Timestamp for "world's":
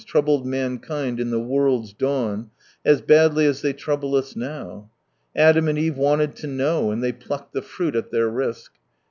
1.39-1.93